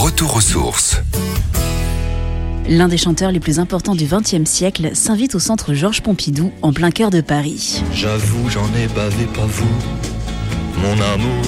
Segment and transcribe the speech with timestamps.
[0.00, 1.02] Retour aux sources.
[2.68, 6.72] L'un des chanteurs les plus importants du XXe siècle s'invite au centre Georges Pompidou, en
[6.72, 7.82] plein cœur de Paris.
[7.92, 9.66] J'avoue, j'en ai bavé, pas vous,
[10.80, 11.42] mon amour.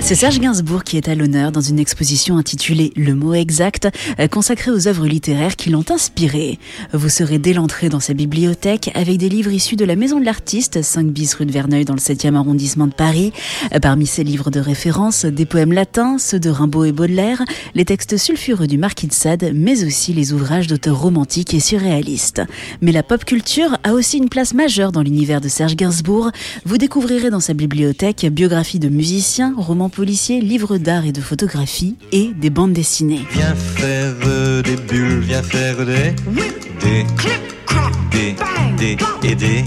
[0.00, 3.88] C'est Serge Gainsbourg qui est à l'honneur dans une exposition intitulée Le mot exact,
[4.20, 6.60] euh, consacrée aux œuvres littéraires qui l'ont inspiré.
[6.92, 10.24] Vous serez dès l'entrée dans sa bibliothèque avec des livres issus de la Maison de
[10.24, 13.32] l'Artiste, 5 bis rue de Verneuil dans le 7e arrondissement de Paris.
[13.74, 17.42] Euh, parmi ces livres de référence, des poèmes latins, ceux de Rimbaud et Baudelaire,
[17.74, 22.42] les textes sulfureux du Marquis de Sade, mais aussi les ouvrages d'auteurs romantiques et surréalistes.
[22.80, 26.30] Mais la pop culture a aussi une place majeure dans l'univers de Serge Gainsbourg.
[26.64, 31.96] Vous découvrirez dans sa bibliothèque biographie de musiciens, romans policiers, livres d'art et de photographie
[32.12, 33.22] et des bandes dessinées.
[33.30, 36.12] Viens faire euh, des bulles, viens faire des.
[36.82, 37.06] Des.
[38.12, 38.36] Des.
[38.76, 38.96] Des.
[39.26, 39.64] Et des.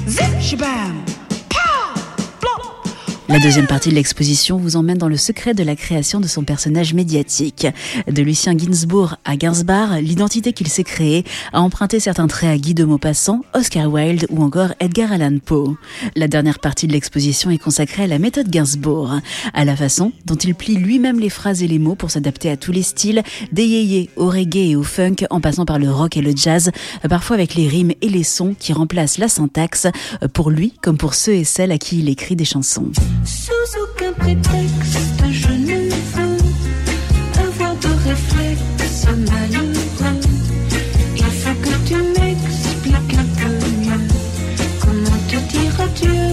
[3.29, 6.43] La deuxième partie de l'exposition vous emmène dans le secret de la création de son
[6.43, 7.67] personnage médiatique.
[8.07, 12.73] De Lucien Gainsbourg à Gainsbar, l'identité qu'il s'est créée a emprunté certains traits à Guy
[12.73, 15.77] de Maupassant, Oscar Wilde ou encore Edgar Allan Poe.
[16.15, 19.19] La dernière partie de l'exposition est consacrée à la méthode Gainsbourg,
[19.53, 22.57] à la façon dont il plie lui-même les phrases et les mots pour s'adapter à
[22.57, 23.21] tous les styles,
[23.51, 26.71] des au reggae et au funk, en passant par le rock et le jazz,
[27.07, 29.85] parfois avec les rimes et les sons qui remplacent la syntaxe,
[30.33, 32.91] pour lui comme pour ceux et celles à qui il écrit des chansons.
[33.25, 33.51] Sous
[33.83, 35.58] aucun prétexte, je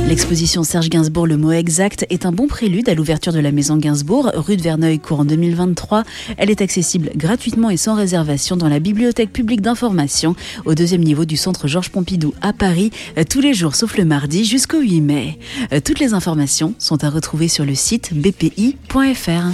[0.08, 3.76] L'exposition Serge Gainsbourg, le mot exact, est un bon prélude à l'ouverture de la maison
[3.76, 6.04] Gainsbourg, rue de Verneuil, courant 2023.
[6.36, 11.24] Elle est accessible gratuitement et sans réservation dans la bibliothèque publique d'information, au deuxième niveau
[11.24, 15.00] du centre Georges Pompidou à Paris, euh, tous les jours sauf le mardi jusqu'au 8
[15.00, 15.38] mai.
[15.72, 19.50] Euh, Toutes les informations sont à retrouver sur le site bpi.fr.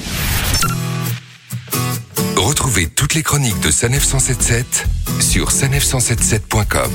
[2.37, 4.87] Retrouvez toutes les chroniques de Sanef 177
[5.21, 6.91] sur sanef177.com.